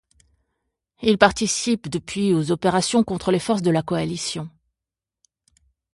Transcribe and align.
Il 1.03 1.19
participe 1.19 1.87
depuis 1.87 2.33
aux 2.33 2.51
opérations 2.51 3.03
contre 3.03 3.31
les 3.31 3.37
forces 3.37 3.61
de 3.61 3.69
la 3.69 3.83
Coalition. 3.83 4.49